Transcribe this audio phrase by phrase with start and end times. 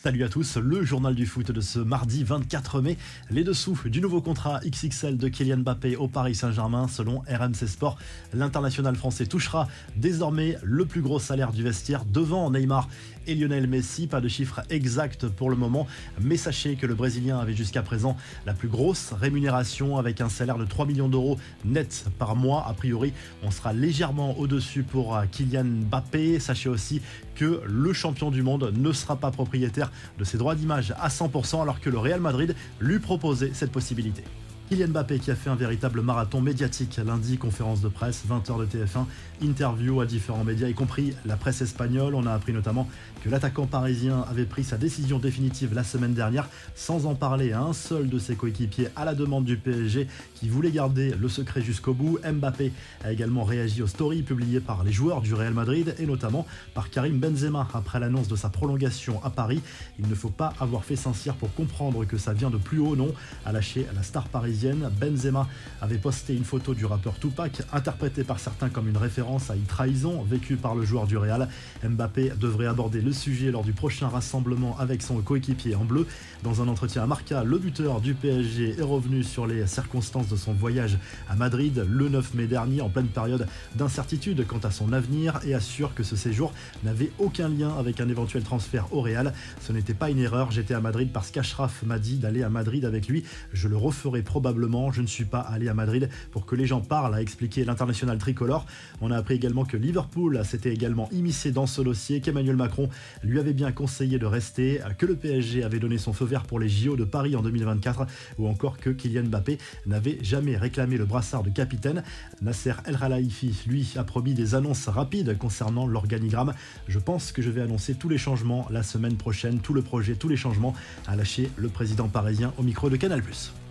[0.00, 2.96] Salut à tous, le journal du foot de ce mardi 24 mai.
[3.30, 7.98] Les dessous du nouveau contrat XXL de Kylian Mbappé au Paris Saint-Germain, selon RMC Sport.
[8.32, 9.66] L'international français touchera
[9.96, 12.88] désormais le plus gros salaire du vestiaire devant Neymar
[13.26, 14.06] et Lionel Messi.
[14.06, 15.88] Pas de chiffre exact pour le moment,
[16.20, 20.58] mais sachez que le Brésilien avait jusqu'à présent la plus grosse rémunération avec un salaire
[20.58, 22.64] de 3 millions d'euros net par mois.
[22.68, 23.12] A priori,
[23.42, 26.38] on sera légèrement au-dessus pour Kylian Mbappé.
[26.38, 27.02] Sachez aussi
[27.34, 29.87] que le champion du monde ne sera pas propriétaire
[30.18, 34.24] de ses droits d'image à 100% alors que le Real Madrid lui proposait cette possibilité.
[34.68, 38.66] Kylian Mbappé qui a fait un véritable marathon médiatique lundi, conférence de presse, 20h de
[38.66, 39.06] TF1,
[39.40, 42.14] interview à différents médias, y compris la presse espagnole.
[42.14, 42.86] On a appris notamment
[43.24, 47.62] que l'attaquant parisien avait pris sa décision définitive la semaine dernière sans en parler à
[47.62, 51.62] un seul de ses coéquipiers à la demande du PSG qui voulait garder le secret
[51.62, 52.18] jusqu'au bout.
[52.22, 52.70] Mbappé
[53.04, 56.90] a également réagi aux stories publiées par les joueurs du Real Madrid et notamment par
[56.90, 59.62] Karim Benzema après l'annonce de sa prolongation à Paris.
[59.98, 62.96] Il ne faut pas avoir fait Saint-Cyr pour comprendre que ça vient de plus haut,
[62.96, 63.14] non,
[63.46, 65.46] a lâché la star parisienne Benzema
[65.80, 69.64] avait posté une photo du rappeur Tupac, interprétée par certains comme une référence à une
[69.64, 71.48] trahison vécue par le joueur du Real.
[71.84, 76.06] Mbappé devrait aborder le sujet lors du prochain rassemblement avec son coéquipier en bleu.
[76.42, 80.36] Dans un entretien à Marca, le buteur du PSG est revenu sur les circonstances de
[80.36, 80.98] son voyage
[81.28, 85.54] à Madrid le 9 mai dernier en pleine période d'incertitude quant à son avenir et
[85.54, 86.52] assure que ce séjour
[86.84, 89.32] n'avait aucun lien avec un éventuel transfert au Real.
[89.60, 92.84] Ce n'était pas une erreur, j'étais à Madrid parce qu'Ashraf m'a dit d'aller à Madrid
[92.84, 93.24] avec lui.
[93.52, 94.92] Je le referai probablement probablement.
[94.92, 98.16] Je ne suis pas allé à Madrid pour que les gens parlent, a expliqué l'international
[98.16, 98.64] tricolore.
[99.02, 102.88] On a appris également que Liverpool s'était également immiscé dans ce dossier, qu'Emmanuel Macron
[103.22, 106.58] lui avait bien conseillé de rester, que le PSG avait donné son feu vert pour
[106.58, 108.06] les JO de Paris en 2024,
[108.38, 112.02] ou encore que Kylian Mbappé n'avait jamais réclamé le brassard de capitaine.
[112.40, 116.54] Nasser El Khelaifi, lui, a promis des annonces rapides concernant l'organigramme.
[116.86, 120.14] Je pense que je vais annoncer tous les changements la semaine prochaine, tout le projet,
[120.14, 120.72] tous les changements,
[121.06, 123.22] a lâché le président parisien au micro de Canal+.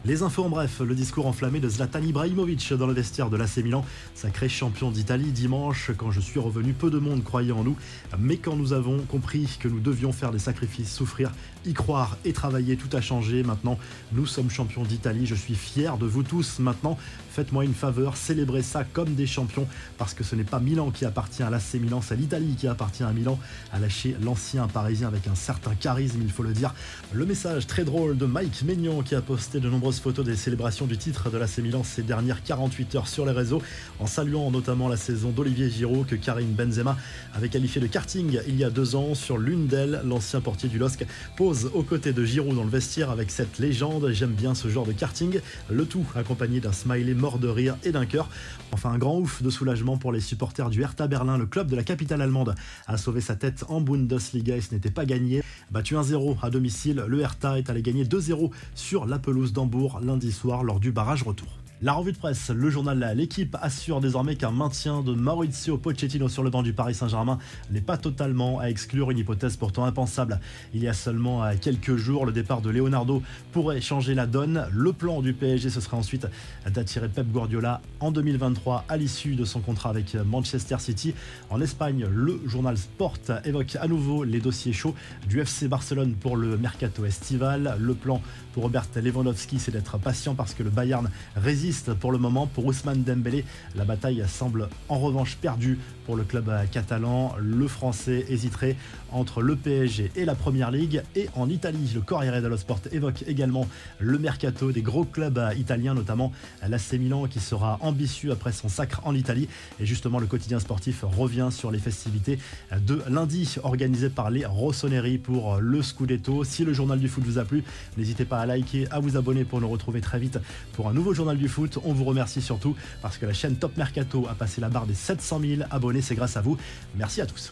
[0.06, 3.58] Les infos en bref, le discours enflammé de Zlatan Ibrahimovic dans le vestiaire de l'AC
[3.58, 5.92] Milan, sacré champion d'Italie dimanche.
[5.98, 7.76] Quand je suis revenu, peu de monde croyait en nous,
[8.18, 11.32] mais quand nous avons compris que nous devions faire des sacrifices, souffrir,
[11.66, 13.44] y croire et travailler, tout a changé.
[13.44, 13.78] Maintenant,
[14.14, 15.26] nous sommes champions d'Italie.
[15.26, 16.60] Je suis fier de vous tous.
[16.60, 16.98] Maintenant,
[17.32, 19.68] faites-moi une faveur, célébrez ça comme des champions,
[19.98, 23.04] parce que ce n'est pas Milan qui appartient à l'AC Milan, c'est l'Italie qui appartient
[23.04, 23.38] à Milan,
[23.72, 26.74] a lâché l'ancien parisien avec un certain charisme, il faut le dire.
[27.12, 30.86] Le message très drôle de Mike Maignan qui a posté de nombreuses photos des célébrations
[30.86, 33.62] du titre de l'AC Milan ces dernières 48 heures sur les réseaux,
[34.02, 36.98] en saluant notamment la saison d'Olivier Giroud que Karim Benzema
[37.34, 39.16] avait qualifié de karting il y a deux ans.
[39.16, 41.06] Sur l'une d'elles, l'ancien portier du LOSC
[41.38, 44.10] pose aux côtés de Giroud dans le vestiaire avec cette légende.
[44.12, 45.40] J'aime bien ce genre de karting,
[45.70, 48.28] le tout accompagné d'un smiley mort de rire et d'un cœur.
[48.74, 51.38] Enfin, un grand ouf de soulagement pour les supporters du Hertha Berlin.
[51.38, 52.56] Le club de la capitale allemande
[52.88, 55.42] a sauvé sa tête en Bundesliga et ce n'était pas gagné.
[55.72, 60.32] Battu 1-0 à domicile, le Hertha est allé gagner 2-0 sur la pelouse d'Hambourg lundi
[60.32, 61.48] soir lors du barrage retour.
[61.84, 66.42] La revue de presse, le journal L'équipe assure désormais qu'un maintien de Maurizio Pochettino sur
[66.42, 67.38] le banc du Paris Saint-Germain
[67.70, 70.40] n'est pas totalement à exclure, une hypothèse pourtant impensable.
[70.74, 73.22] Il y a seulement quelques jours, le départ de Leonardo
[73.52, 74.66] pourrait changer la donne.
[74.74, 76.26] Le plan du PSG, ce serait ensuite
[76.66, 81.14] d'attirer Pep Guardiola en 2023 à l'issue de son contrat avec Manchester City.
[81.52, 84.96] En Espagne, le journal Sport évoque à nouveau les dossiers chauds
[85.30, 87.78] du FC Barcelone pour le mercato estival.
[87.80, 88.20] Le plan
[88.54, 91.67] pour Robert Lewandowski, c'est d'être patient parce que le Bayern résiste
[92.00, 93.44] pour le moment pour Ousmane Dembélé.
[93.76, 97.36] La bataille semble en revanche perdue pour le club catalan.
[97.40, 98.78] Le français hésiterait
[99.12, 101.04] entre le PSG et la Première Ligue.
[101.16, 103.68] Et en Italie, le Corriere dello Sport évoque également
[104.00, 106.32] le mercato des gros clubs italiens, notamment
[106.66, 109.50] l'AC Milan qui sera ambitieux après son sacre en Italie.
[109.80, 112.40] Et justement, le quotidien sportif revient sur les festivités
[112.86, 116.46] de lundi organisées par les Rossoneri pour le Scudetto.
[116.46, 117.64] Si le journal du foot vous a plu,
[117.98, 120.40] n'hésitez pas à liker, à vous abonner pour nous retrouver très vite
[120.72, 121.50] pour un nouveau journal du
[121.84, 124.94] on vous remercie surtout parce que la chaîne Top Mercato a passé la barre des
[124.94, 126.02] 700 000 abonnés.
[126.02, 126.58] C'est grâce à vous.
[126.96, 127.52] Merci à tous.